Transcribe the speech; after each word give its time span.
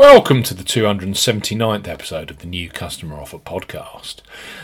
Welcome 0.00 0.42
to 0.44 0.54
the 0.54 0.64
279th 0.64 1.86
episode 1.86 2.30
of 2.30 2.38
the 2.38 2.46
New 2.46 2.70
Customer 2.70 3.16
Offer 3.16 3.36
podcast. 3.36 4.22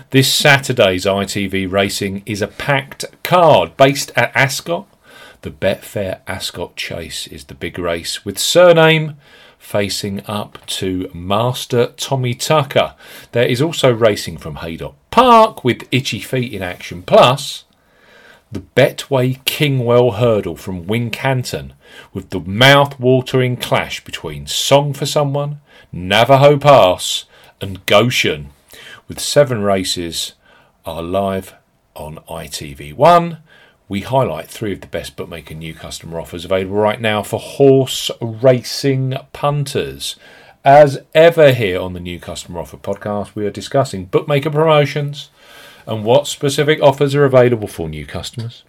This 0.08 0.32
Saturday's 0.32 1.04
ITV 1.04 1.70
Racing 1.70 2.22
is 2.24 2.40
a 2.40 2.46
packed 2.46 3.04
card 3.22 3.76
based 3.76 4.10
at 4.16 4.34
Ascot. 4.34 4.88
The 5.42 5.50
Betfair 5.50 6.20
Ascot 6.26 6.74
Chase 6.74 7.26
is 7.26 7.44
the 7.44 7.54
big 7.54 7.78
race 7.78 8.24
with 8.24 8.38
Cyrname 8.38 9.18
facing 9.58 10.24
up 10.24 10.64
to 10.68 11.10
Master 11.12 11.88
Tommytucker. 11.88 12.94
There 13.32 13.46
is 13.46 13.60
also 13.60 13.92
racing 13.92 14.38
from 14.38 14.56
Haydock 14.56 14.94
Park 15.10 15.62
with 15.62 15.86
Itchy 15.92 16.20
Feet 16.20 16.54
in 16.54 16.62
action, 16.62 17.02
plus 17.02 17.64
the 18.56 18.62
Betway 18.74 19.44
Kingwell 19.44 20.12
Hurdle 20.12 20.56
from 20.56 20.86
Wincanton 20.86 21.72
with 22.14 22.30
the 22.30 22.40
mouth-watering 22.40 23.58
clash 23.58 24.02
between 24.02 24.46
Song 24.46 24.94
for 24.94 25.04
Someone, 25.04 25.60
Navajo 25.92 26.56
Pass 26.56 27.26
and 27.60 27.84
Goshen 27.84 28.48
with 29.08 29.20
seven 29.20 29.60
races 29.60 30.32
are 30.86 31.02
live 31.02 31.52
on 31.94 32.16
ITV1. 32.30 33.40
We 33.90 34.00
highlight 34.00 34.48
three 34.48 34.72
of 34.72 34.80
the 34.80 34.86
best 34.86 35.16
bookmaker 35.16 35.54
new 35.54 35.74
customer 35.74 36.18
offers 36.18 36.46
available 36.46 36.76
right 36.76 36.98
now 36.98 37.22
for 37.22 37.38
horse 37.38 38.10
racing 38.22 39.18
punters. 39.34 40.16
As 40.64 41.02
ever, 41.14 41.52
here 41.52 41.78
on 41.78 41.92
the 41.92 42.00
New 42.00 42.18
Customer 42.18 42.60
Offer 42.60 42.78
podcast, 42.78 43.34
we 43.34 43.44
are 43.44 43.50
discussing 43.50 44.06
bookmaker 44.06 44.50
promotions 44.50 45.28
and 45.86 46.04
what 46.04 46.26
specific 46.26 46.82
offers 46.82 47.14
are 47.14 47.24
available 47.24 47.68
for 47.68 47.88
new 47.88 48.06
customers. 48.06 48.64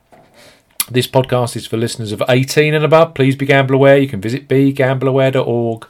This 0.90 1.08
podcast 1.08 1.56
is 1.56 1.68
for 1.68 1.76
listeners 1.76 2.12
of 2.12 2.24
18 2.30 2.74
and 2.74 2.86
above. 2.86 3.14
Please 3.14 3.36
be 3.36 3.46
gamble 3.46 3.76
aware. 3.76 3.98
You 3.98 4.08
can 4.08 4.22
visit 4.22 4.48
begambleaware.org 4.48 5.88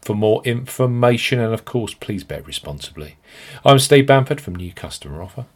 for 0.00 0.14
more 0.14 0.42
information 0.44 1.38
and, 1.38 1.52
of 1.52 1.64
course, 1.64 1.94
please 1.94 2.24
bet 2.24 2.46
responsibly. 2.46 3.16
I'm 3.64 3.78
Steve 3.78 4.06
Bamford 4.06 4.40
from 4.40 4.56
New 4.56 4.72
Customer 4.72 5.22
Offer. 5.22 5.46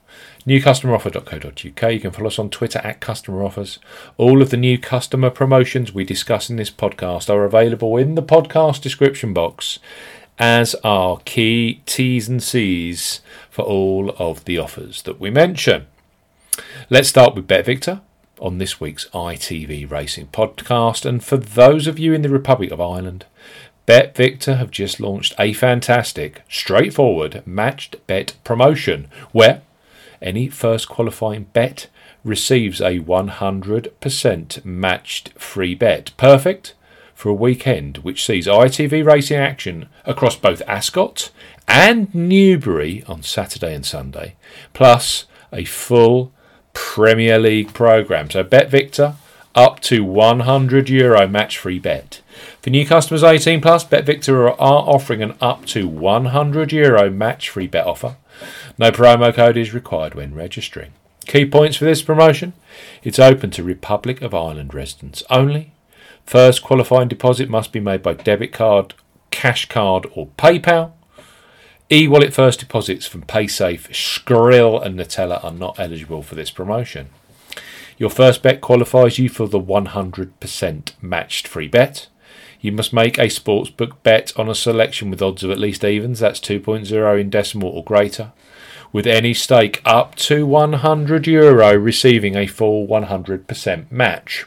NewCustomeroffer.co.uk. 0.46 1.92
You 1.92 2.00
can 2.00 2.10
follow 2.10 2.26
us 2.26 2.38
on 2.38 2.50
Twitter 2.50 2.78
at 2.84 3.00
Customer 3.00 3.42
Offers. 3.42 3.78
All 4.18 4.42
of 4.42 4.50
the 4.50 4.56
new 4.56 4.78
customer 4.78 5.30
promotions 5.30 5.92
we 5.94 6.04
discuss 6.04 6.50
in 6.50 6.56
this 6.56 6.70
podcast 6.70 7.30
are 7.30 7.44
available 7.44 7.96
in 7.96 8.14
the 8.14 8.22
podcast 8.22 8.82
description 8.82 9.32
box, 9.32 9.78
as 10.38 10.74
are 10.82 11.18
key 11.24 11.80
T's 11.86 12.28
and 12.28 12.42
C's 12.42 13.20
for 13.50 13.62
all 13.62 14.14
of 14.18 14.44
the 14.44 14.58
offers 14.58 15.02
that 15.02 15.20
we 15.20 15.30
mention. 15.30 15.86
Let's 16.90 17.08
start 17.08 17.34
with 17.34 17.48
BetVictor 17.48 18.00
on 18.40 18.58
this 18.58 18.80
week's 18.80 19.06
ITV 19.10 19.90
Racing 19.90 20.28
podcast. 20.28 21.06
And 21.06 21.22
for 21.22 21.36
those 21.36 21.86
of 21.86 21.98
you 21.98 22.12
in 22.12 22.22
the 22.22 22.28
Republic 22.28 22.70
of 22.70 22.80
Ireland, 22.80 23.26
BetVictor 23.86 24.56
have 24.58 24.70
just 24.70 24.98
launched 24.98 25.34
a 25.38 25.52
fantastic, 25.52 26.42
straightforward 26.48 27.42
matched 27.46 28.04
bet 28.06 28.34
promotion 28.42 29.08
where 29.32 29.62
any 30.20 30.48
first 30.48 30.88
qualifying 30.88 31.44
bet 31.52 31.86
receives 32.24 32.80
a 32.80 32.98
100% 33.00 34.64
matched 34.64 35.32
free 35.38 35.74
bet. 35.74 36.12
Perfect 36.16 36.74
for 37.14 37.30
a 37.30 37.34
weekend 37.34 37.98
which 37.98 38.24
sees 38.24 38.46
ITV 38.46 39.04
racing 39.04 39.38
action 39.38 39.88
across 40.04 40.36
both 40.36 40.62
Ascot 40.66 41.30
and 41.66 42.14
Newbury 42.14 43.02
on 43.06 43.22
Saturday 43.22 43.74
and 43.74 43.86
Sunday, 43.86 44.34
plus 44.72 45.24
a 45.52 45.64
full 45.64 46.32
Premier 46.72 47.38
League 47.38 47.72
programme. 47.72 48.30
So 48.30 48.44
BetVictor 48.44 49.14
up 49.54 49.80
to 49.80 50.04
100 50.04 50.88
euro 50.88 51.28
match 51.28 51.58
free 51.58 51.78
bet. 51.78 52.20
For 52.60 52.70
new 52.70 52.84
customers 52.84 53.22
18 53.22 53.60
plus, 53.60 53.84
BetVictor 53.84 54.50
are 54.50 54.56
offering 54.58 55.22
an 55.22 55.34
up 55.40 55.64
to 55.66 55.86
100 55.86 56.72
euro 56.72 57.08
match 57.10 57.50
free 57.50 57.68
bet 57.68 57.86
offer. 57.86 58.16
No 58.78 58.90
promo 58.90 59.32
code 59.32 59.56
is 59.56 59.72
required 59.72 60.14
when 60.14 60.34
registering. 60.34 60.92
Key 61.26 61.46
points 61.46 61.76
for 61.76 61.84
this 61.84 62.02
promotion 62.02 62.52
it's 63.02 63.18
open 63.18 63.50
to 63.52 63.62
Republic 63.62 64.20
of 64.20 64.34
Ireland 64.34 64.74
residents 64.74 65.22
only. 65.30 65.73
First 66.26 66.62
qualifying 66.62 67.08
deposit 67.08 67.48
must 67.48 67.72
be 67.72 67.80
made 67.80 68.02
by 68.02 68.14
debit 68.14 68.52
card, 68.52 68.94
cash 69.30 69.68
card, 69.68 70.06
or 70.14 70.28
PayPal. 70.38 70.92
E 71.90 72.08
wallet 72.08 72.32
first 72.32 72.60
deposits 72.60 73.06
from 73.06 73.22
PaySafe, 73.22 73.88
Skrill, 73.90 74.82
and 74.82 74.98
Neteller 74.98 75.44
are 75.44 75.52
not 75.52 75.78
eligible 75.78 76.22
for 76.22 76.34
this 76.34 76.50
promotion. 76.50 77.10
Your 77.98 78.10
first 78.10 78.42
bet 78.42 78.60
qualifies 78.60 79.18
you 79.18 79.28
for 79.28 79.46
the 79.46 79.60
100% 79.60 80.92
matched 81.02 81.46
free 81.46 81.68
bet. 81.68 82.08
You 82.60 82.72
must 82.72 82.94
make 82.94 83.18
a 83.18 83.26
sportsbook 83.26 84.02
bet 84.02 84.32
on 84.36 84.48
a 84.48 84.54
selection 84.54 85.10
with 85.10 85.20
odds 85.20 85.44
of 85.44 85.50
at 85.50 85.58
least 85.58 85.84
evens, 85.84 86.20
that's 86.20 86.40
2.0 86.40 87.20
in 87.20 87.28
decimal 87.28 87.68
or 87.68 87.84
greater, 87.84 88.32
with 88.90 89.06
any 89.06 89.34
stake 89.34 89.82
up 89.84 90.14
to 90.16 90.46
100 90.46 91.26
euro 91.26 91.76
receiving 91.76 92.34
a 92.34 92.46
full 92.46 92.88
100% 92.88 93.92
match. 93.92 94.46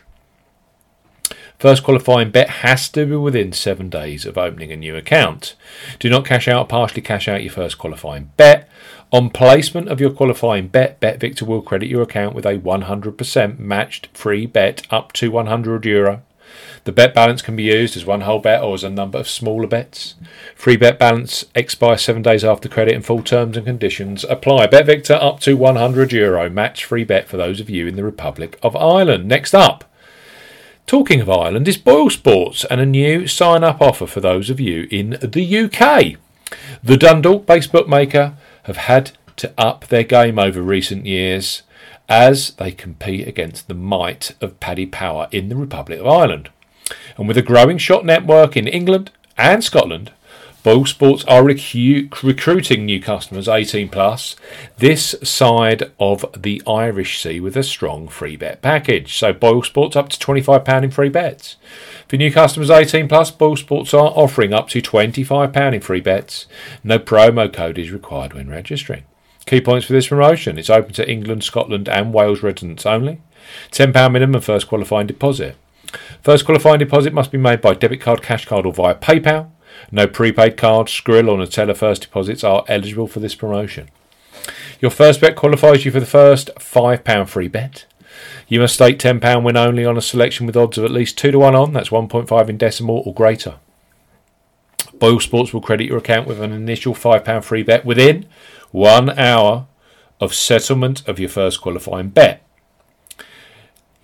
First 1.59 1.83
qualifying 1.83 2.29
bet 2.29 2.49
has 2.61 2.87
to 2.89 3.05
be 3.07 3.15
within 3.15 3.51
seven 3.51 3.89
days 3.89 4.27
of 4.27 4.37
opening 4.37 4.71
a 4.71 4.75
new 4.75 4.95
account. 4.95 5.55
Do 5.97 6.07
not 6.07 6.23
cash 6.23 6.47
out 6.47 6.69
partially 6.69 7.01
cash 7.01 7.27
out 7.27 7.41
your 7.41 7.51
first 7.51 7.79
qualifying 7.79 8.29
bet. 8.37 8.69
On 9.11 9.31
placement 9.31 9.87
of 9.87 9.99
your 9.99 10.11
qualifying 10.11 10.67
bet, 10.67 10.99
BetVictor 11.01 11.43
will 11.43 11.63
credit 11.63 11.89
your 11.89 12.03
account 12.03 12.35
with 12.35 12.45
a 12.45 12.59
100% 12.59 13.57
matched 13.57 14.07
free 14.13 14.45
bet 14.45 14.85
up 14.91 15.13
to 15.13 15.31
100 15.31 15.83
euro. 15.85 16.21
The 16.83 16.91
bet 16.91 17.15
balance 17.15 17.41
can 17.41 17.55
be 17.55 17.63
used 17.63 17.97
as 17.97 18.05
one 18.05 18.21
whole 18.21 18.39
bet 18.39 18.61
or 18.61 18.75
as 18.75 18.83
a 18.83 18.89
number 18.89 19.17
of 19.17 19.27
smaller 19.27 19.67
bets. 19.67 20.13
Free 20.55 20.77
bet 20.77 20.99
balance 20.99 21.45
expires 21.55 22.01
seven 22.01 22.21
days 22.21 22.43
after 22.43 22.69
credit 22.69 22.93
and 22.93 23.03
full 23.03 23.23
terms 23.23 23.57
and 23.57 23.65
conditions 23.65 24.23
apply. 24.25 24.67
BetVictor 24.67 25.21
up 25.21 25.39
to 25.39 25.57
100 25.57 26.13
euro 26.13 26.51
match 26.51 26.85
free 26.85 27.03
bet 27.03 27.27
for 27.27 27.37
those 27.37 27.59
of 27.59 27.69
you 27.69 27.87
in 27.87 27.95
the 27.95 28.03
Republic 28.03 28.59
of 28.61 28.75
Ireland. 28.75 29.27
Next 29.27 29.55
up. 29.55 29.86
Talking 30.87 31.19
of 31.19 31.29
Ireland 31.29 31.67
is 31.67 31.77
Boyle 31.77 32.09
Sports 32.09 32.63
and 32.63 32.79
a 32.79 32.85
new 32.85 33.27
sign 33.27 33.61
up 33.61 33.81
offer 33.81 34.07
for 34.07 34.21
those 34.21 34.49
of 34.49 34.61
you 34.61 34.87
in 34.89 35.17
the 35.21 35.57
UK. 35.57 36.15
The 36.81 36.95
Dundalk 36.95 37.45
based 37.45 37.73
bookmaker 37.73 38.37
have 38.63 38.77
had 38.77 39.11
to 39.35 39.51
up 39.57 39.87
their 39.87 40.05
game 40.05 40.39
over 40.39 40.61
recent 40.61 41.05
years 41.05 41.63
as 42.07 42.51
they 42.51 42.71
compete 42.71 43.27
against 43.27 43.67
the 43.67 43.73
might 43.73 44.33
of 44.39 44.61
Paddy 44.61 44.85
Power 44.85 45.27
in 45.29 45.49
the 45.49 45.57
Republic 45.57 45.99
of 45.99 46.07
Ireland. 46.07 46.51
And 47.17 47.27
with 47.27 47.37
a 47.37 47.41
growing 47.41 47.77
shot 47.77 48.05
network 48.05 48.55
in 48.55 48.65
England 48.65 49.11
and 49.37 49.61
Scotland, 49.65 50.13
Boyle 50.67 50.85
Sports 50.85 51.23
are 51.29 51.43
recu- 51.43 52.11
recruiting 52.21 52.85
new 52.85 53.01
customers 53.01 53.47
18 53.47 53.87
plus 53.87 54.35
this 54.79 55.15
side 55.23 55.93
of 55.97 56.25
the 56.35 56.61
Irish 56.67 57.23
Sea 57.23 57.39
with 57.39 57.55
a 57.55 57.63
strong 57.63 58.09
free 58.09 58.35
bet 58.35 58.61
package. 58.61 59.15
So 59.15 59.31
Boyle 59.31 59.63
Sports 59.63 59.95
up 59.95 60.09
to 60.09 60.19
£25 60.19 60.83
in 60.83 60.91
free 60.91 61.07
bets. 61.07 61.55
For 62.09 62.17
new 62.17 62.33
customers 62.33 62.69
18 62.69 63.07
plus, 63.07 63.31
Boyle 63.31 63.55
Sports 63.55 63.93
are 63.93 64.09
offering 64.09 64.51
up 64.51 64.67
to 64.67 64.81
£25 64.81 65.73
in 65.73 65.79
free 65.79 66.01
bets. 66.01 66.47
No 66.83 66.99
promo 66.99 67.53
code 67.53 67.77
is 67.77 67.93
required 67.93 68.33
when 68.33 68.49
registering. 68.49 69.05
Key 69.45 69.61
points 69.61 69.87
for 69.87 69.93
this 69.93 70.09
promotion 70.09 70.57
it's 70.57 70.69
open 70.69 70.91
to 70.95 71.09
England, 71.09 71.45
Scotland, 71.45 71.87
and 71.87 72.13
Wales 72.13 72.43
residents 72.43 72.85
only. 72.85 73.21
£10 73.71 74.11
minimum 74.11 74.41
first 74.41 74.67
qualifying 74.67 75.07
deposit. 75.07 75.55
First 76.21 76.43
qualifying 76.43 76.79
deposit 76.79 77.13
must 77.13 77.31
be 77.31 77.37
made 77.37 77.61
by 77.61 77.73
debit 77.73 78.01
card, 78.01 78.21
cash 78.21 78.43
card, 78.43 78.65
or 78.65 78.73
via 78.73 78.95
PayPal. 78.95 79.51
No 79.91 80.07
prepaid 80.07 80.57
cards, 80.57 80.91
Skrill, 80.91 81.29
or 81.29 81.37
Neteller 81.37 81.75
first 81.75 82.03
deposits 82.03 82.43
are 82.43 82.63
eligible 82.67 83.07
for 83.07 83.19
this 83.19 83.35
promotion. 83.35 83.89
Your 84.79 84.91
first 84.91 85.21
bet 85.21 85.35
qualifies 85.35 85.85
you 85.85 85.91
for 85.91 85.99
the 85.99 86.05
first 86.05 86.51
£5 86.55 87.27
free 87.27 87.47
bet. 87.47 87.85
You 88.47 88.59
must 88.59 88.75
stake 88.75 88.99
£10 88.99 89.43
win 89.43 89.57
only 89.57 89.85
on 89.85 89.97
a 89.97 90.01
selection 90.01 90.45
with 90.45 90.57
odds 90.57 90.77
of 90.77 90.85
at 90.85 90.91
least 90.91 91.17
2 91.17 91.31
to 91.31 91.39
1 91.39 91.55
on, 91.55 91.73
that's 91.73 91.89
1.5 91.89 92.49
in 92.49 92.57
decimal 92.57 93.03
or 93.05 93.13
greater. 93.13 93.55
Boyle 94.99 95.19
Sports 95.19 95.53
will 95.53 95.61
credit 95.61 95.87
your 95.87 95.97
account 95.97 96.27
with 96.27 96.41
an 96.41 96.51
initial 96.51 96.93
£5 96.93 97.43
free 97.43 97.63
bet 97.63 97.85
within 97.85 98.25
one 98.71 99.09
hour 99.17 99.67
of 100.19 100.33
settlement 100.33 101.07
of 101.07 101.19
your 101.19 101.29
first 101.29 101.61
qualifying 101.61 102.09
bet. 102.09 102.46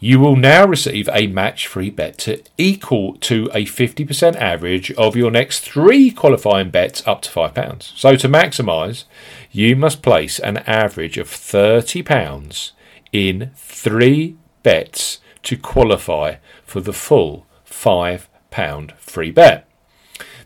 You 0.04 0.20
will 0.20 0.36
now 0.36 0.68
receive 0.68 1.08
a 1.14 1.28
match 1.28 1.66
free 1.66 1.90
bet 1.90 2.18
to 2.18 2.44
equal 2.58 3.16
to 3.20 3.50
a 3.54 3.64
50% 3.64 4.36
average 4.36 4.92
of 4.92 5.16
your 5.16 5.32
next 5.32 5.62
three 5.62 6.12
qualifying 6.12 6.72
bets 6.72 7.08
up 7.08 7.22
to 7.22 7.30
£5. 7.30 7.98
So 7.98 8.18
to 8.18 8.28
maximise, 8.28 9.06
you 9.50 9.78
must 9.78 10.02
place 10.02 10.40
an 10.40 10.58
average 10.68 11.18
of 11.18 11.30
£30 11.30 12.72
in 13.14 13.52
three 13.56 14.36
bets 14.62 15.22
to 15.44 15.56
qualify 15.56 16.36
for 16.66 16.82
the 16.82 16.92
full 16.92 17.48
£5 17.66 18.98
free 18.98 19.32
bet. 19.32 19.66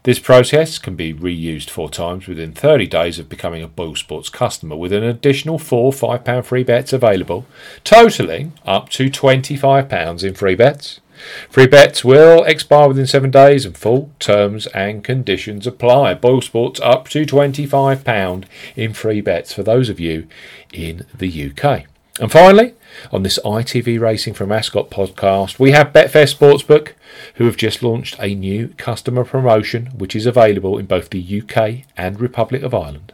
This 0.07 0.19
process 0.19 0.77
can 0.77 0.95
be 0.95 1.13
reused 1.13 1.69
four 1.69 1.89
times 1.89 2.29
within 2.29 2.53
30 2.53 2.87
days 2.87 3.19
of 3.19 3.27
becoming 3.27 3.61
a 3.61 3.67
Boyle 3.67 3.93
Sports 3.93 4.29
customer, 4.29 4.77
with 4.77 4.93
an 4.93 5.03
additional 5.03 5.59
four 5.59 5.91
£5 5.91 6.45
free 6.45 6.63
bets 6.63 6.93
available, 6.93 7.45
totalling 7.83 8.53
up 8.65 8.87
to 8.91 9.09
£25 9.09 10.23
in 10.23 10.33
free 10.33 10.55
bets. 10.55 11.01
Free 11.49 11.67
bets 11.67 12.05
will 12.05 12.45
expire 12.45 12.87
within 12.87 13.05
seven 13.05 13.31
days 13.31 13.65
and 13.65 13.77
full 13.77 14.09
terms 14.17 14.65
and 14.67 15.03
conditions 15.03 15.67
apply. 15.67 16.13
Boyle 16.13 16.39
Sports 16.39 16.79
up 16.79 17.09
to 17.09 17.25
£25 17.25 18.45
in 18.77 18.93
free 18.93 19.19
bets 19.19 19.51
for 19.51 19.63
those 19.63 19.89
of 19.89 19.99
you 19.99 20.25
in 20.71 21.05
the 21.13 21.51
UK. 21.51 21.83
And 22.21 22.31
finally, 22.31 22.75
on 23.11 23.23
this 23.23 23.39
ITV 23.43 23.99
Racing 23.99 24.33
from 24.33 24.51
Ascot 24.51 24.89
podcast, 24.89 25.59
we 25.59 25.71
have 25.71 25.93
Betfair 25.93 26.25
Sportsbook, 26.25 26.93
who 27.35 27.45
have 27.45 27.57
just 27.57 27.83
launched 27.83 28.15
a 28.19 28.35
new 28.35 28.69
customer 28.77 29.23
promotion 29.23 29.87
which 29.97 30.15
is 30.15 30.25
available 30.25 30.77
in 30.77 30.85
both 30.85 31.09
the 31.09 31.41
UK 31.41 31.85
and 31.95 32.19
Republic 32.19 32.63
of 32.63 32.73
Ireland. 32.73 33.13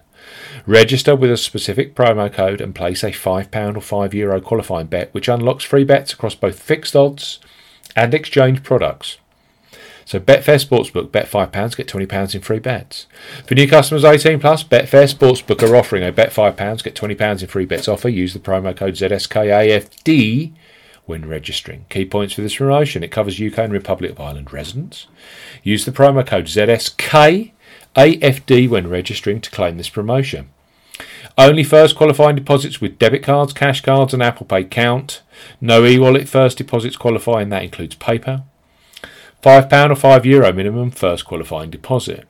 Register 0.66 1.16
with 1.16 1.32
a 1.32 1.38
specific 1.38 1.96
promo 1.96 2.32
code 2.32 2.62
and 2.62 2.74
place 2.74 3.04
a 3.04 3.12
£5 3.12 3.76
or 3.76 3.82
€5 3.82 4.14
Euro 4.14 4.40
qualifying 4.40 4.88
bet, 4.88 5.14
which 5.14 5.28
unlocks 5.28 5.64
free 5.64 5.84
bets 5.84 6.14
across 6.14 6.36
both 6.36 6.60
fixed 6.60 6.96
odds 6.96 7.40
and 7.96 8.14
exchange 8.14 8.64
products. 8.64 9.18
So 10.06 10.20
Betfair 10.20 10.64
Sportsbook, 10.64 11.12
bet 11.12 11.28
£5, 11.28 11.76
get 11.76 11.88
£20 11.88 12.36
in 12.36 12.42
free 12.42 12.60
bets. 12.60 13.08
For 13.46 13.56
new 13.56 13.68
customers 13.68 14.04
18 14.04 14.40
plus, 14.40 14.64
Betfair 14.64 15.12
Sportsbook 15.14 15.68
are 15.68 15.76
offering 15.76 16.04
a 16.04 16.12
bet 16.12 16.32
£5, 16.32 16.84
get 16.84 16.96
£20 16.96 17.42
in 17.42 17.48
free 17.48 17.66
bets 17.66 17.88
offer. 17.88 18.10
Use 18.10 18.34
the 18.34 18.40
promo 18.40 18.76
code 18.76 18.96
ZSKAFD 18.96 20.54
when 21.06 21.28
registering. 21.28 21.86
Key 21.90 22.06
points 22.06 22.34
for 22.34 22.42
this 22.42 22.56
promotion, 22.56 23.04
it 23.04 23.12
covers 23.12 23.42
UK 23.42 23.60
and 23.60 23.74
Republic 23.74 24.12
of 24.12 24.20
Ireland 24.20 24.54
residents. 24.54 25.08
Use 25.62 25.86
the 25.86 25.92
promo 25.92 26.26
code 26.26 26.46
ZSKAFD 26.46 27.52
when 28.70 28.88
registering 28.88 29.42
to 29.42 29.52
claim 29.52 29.78
this 29.78 29.90
promotion. 29.90 30.50
Only 31.38 31.64
first 31.64 31.96
qualifying 31.96 32.36
deposits 32.36 32.80
with 32.80 33.00
debit 33.00 33.24
cards, 33.24 33.54
cash 33.54 33.82
cards, 33.82 34.14
and 34.14 34.22
Apple 34.22 34.46
Pay 34.46 34.66
count. 34.66 35.24
No 35.60 35.84
e 35.86 35.98
wallet 35.98 36.30
first 36.30 36.60
deposits 36.60 36.96
qualify, 36.96 37.42
and 37.42 37.52
that 37.52 37.64
includes 37.64 37.96
PayPal. 37.96 38.44
£5 39.44 39.92
or 39.92 39.96
€5 39.96 40.26
Euro 40.26 40.54
minimum 40.54 40.90
first 40.90 41.26
qualifying 41.26 41.70
deposit. 41.70 42.26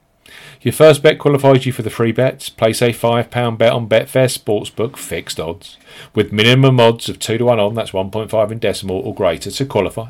Your 0.62 0.74
first 0.74 1.04
bet 1.04 1.20
qualifies 1.20 1.66
you 1.66 1.72
for 1.72 1.84
the 1.84 1.92
free 1.92 2.12
bets. 2.12 2.50
Place 2.50 2.82
a 2.82 2.92
£5 2.92 3.58
bet 3.58 3.72
on 3.72 3.88
Betfair 3.88 4.28
Sportsbook, 4.28 4.98
fixed 4.98 5.40
odds, 5.40 5.78
with 6.16 6.34
minimum 6.34 6.80
odds 6.80 7.10
of 7.10 7.20
2 7.20 7.38
to 7.38 7.46
1 7.46 7.60
on, 7.60 7.76
that's 7.76 7.92
1.5 7.92 8.52
in 8.52 8.58
decimal 8.58 9.00
or 9.00 9.14
greater 9.14 9.52
to 9.52 9.66
qualify. 9.66 10.10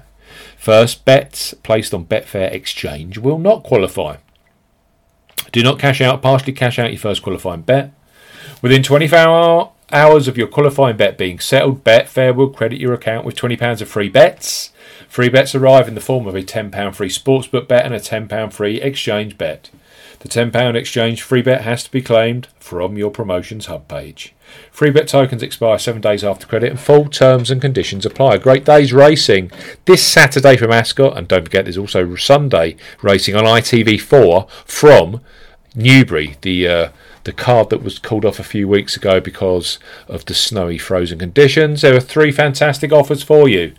First 0.58 1.04
bets 1.04 1.54
placed 1.56 1.94
on 1.94 2.06
Betfair 2.06 2.54
Exchange 2.54 3.18
will 3.18 3.38
not 3.38 3.64
qualify. 3.64 4.18
Do 5.52 5.62
not 5.62 5.80
cash 5.80 6.00
out, 6.00 6.22
partially 6.22 6.54
cash 6.54 6.80
out 6.80 6.92
your 6.92 7.00
first 7.00 7.22
qualifying 7.22 7.64
bet. 7.64 7.92
Within 8.62 8.82
24 8.82 9.73
hours 9.94 10.28
of 10.28 10.38
your 10.38 10.48
qualifying 10.48 10.98
bet 10.98 11.18
being 11.18 11.40
settled, 11.40 11.84
Betfair 11.84 12.36
will 12.36 12.50
credit 12.50 12.80
your 12.80 12.94
account 12.94 13.26
with 13.26 13.36
£20 13.36 13.82
of 13.82 13.88
free 13.88 14.10
bets. 14.10 14.72
Free 15.08 15.30
bets 15.30 15.54
arrive 15.54 15.88
in 15.88 15.96
the 15.96 16.02
form 16.02 16.28
of 16.28 16.36
a 16.36 16.42
£10 16.42 16.96
free 16.96 17.10
sportsbook 17.10 17.68
bet 17.68 17.86
and 17.86 17.94
a 17.94 18.00
£10 18.00 18.52
free 18.52 18.82
exchange 18.82 19.38
bet. 19.38 19.70
The 20.20 20.30
£10 20.30 20.76
exchange 20.76 21.22
free 21.22 21.42
bet 21.42 21.64
has 21.64 21.84
to 21.84 21.92
be 21.92 22.02
claimed 22.02 22.48
from 22.58 22.98
your 22.98 23.12
promotions 23.12 23.66
hub 23.66 23.88
page. 23.90 24.34
Free 24.72 24.90
bet 24.90 25.10
tokens 25.10 25.44
expire 25.44 25.78
seven 25.78 26.02
days 26.02 26.24
after 26.24 26.48
credit 26.48 26.72
and 26.72 26.80
full 26.80 27.06
terms 27.10 27.52
and 27.52 27.62
conditions 27.62 28.06
apply. 28.06 28.38
Great 28.38 28.64
days 28.64 28.94
racing 28.94 29.52
this 29.86 30.02
Saturday 30.02 30.56
from 30.56 30.72
Ascot, 30.72 31.18
and 31.18 31.28
don't 31.28 31.44
forget 31.44 31.66
there's 31.66 31.78
also 31.78 32.16
Sunday 32.16 32.78
racing 33.02 33.36
on 33.36 33.44
ITV4 33.44 34.50
from 34.66 35.20
Newbury, 35.76 36.38
the 36.42 36.68
uh, 36.68 36.90
the 37.24 37.34
card 37.34 37.70
that 37.70 37.84
was 37.84 38.00
called 38.00 38.26
off 38.26 38.40
a 38.40 38.44
few 38.44 38.68
weeks 38.68 38.96
ago 38.96 39.20
because 39.20 39.80
of 40.08 40.26
the 40.26 40.34
snowy, 40.34 40.78
frozen 40.78 41.20
conditions. 41.20 41.82
There 41.82 41.96
are 41.96 42.02
three 42.02 42.32
fantastic 42.32 42.92
offers 42.92 43.24
for 43.24 43.48
you. 43.48 43.74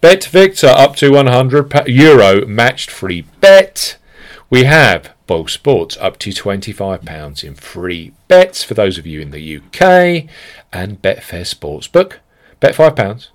Bet 0.00 0.24
Victor 0.24 0.68
up 0.68 0.96
to 0.96 1.12
100 1.12 1.88
euro 1.88 2.46
matched 2.46 2.90
free 2.90 3.22
bet. 3.40 3.96
We 4.48 4.64
have 4.64 5.14
Boyle 5.26 5.46
Sports 5.46 5.96
up 5.98 6.18
to 6.18 6.30
£25 6.30 7.44
in 7.44 7.54
free 7.54 8.12
bets 8.26 8.64
for 8.64 8.74
those 8.74 8.98
of 8.98 9.06
you 9.06 9.20
in 9.20 9.30
the 9.30 9.56
UK 9.58 10.28
and 10.72 11.00
Betfair 11.00 11.46
Sportsbook. 11.46 12.14
Bet 12.58 12.74
£5. 12.74 13.28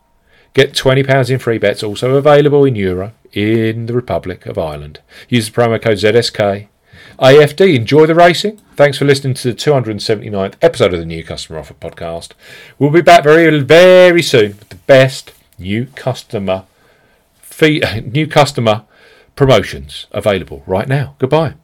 Get 0.54 0.74
£20 0.74 1.30
in 1.30 1.40
free 1.40 1.58
bets 1.58 1.84
also 1.84 2.16
available 2.16 2.66
in 2.66 2.76
Euro 2.76 3.14
in 3.32 3.86
the 3.86 3.94
Republic 3.94 4.46
of 4.46 4.58
Ireland. 4.58 5.00
Use 5.30 5.50
the 5.50 5.62
promo 5.62 5.82
code 5.82 5.98
ZSK 5.98 6.68
AFD. 7.20 7.76
Enjoy 7.76 8.06
the 8.06 8.16
racing. 8.16 8.58
Thanks 8.76 8.98
for 8.98 9.06
listening 9.06 9.34
to 9.36 9.54
the 9.54 9.56
279th 9.58 10.56
episode 10.62 10.94
of 10.94 11.00
the 11.00 11.06
New 11.06 11.24
Customer 11.24 11.60
Offer 11.60 11.76
podcast. 11.76 12.32
We'll 12.78 12.90
be 12.92 13.02
back 13.02 13.24
very, 13.24 13.60
very 13.62 14.22
soon 14.22 14.58
with 14.58 14.70
the 14.70 14.76
best 14.76 15.32
new 15.58 15.88
customer 15.96 16.66
fee, 17.36 17.82
new 18.06 18.28
customer 18.28 18.84
promotions 19.36 20.08
available 20.12 20.64
right 20.66 20.88
now. 20.88 21.16
Goodbye. 21.20 21.56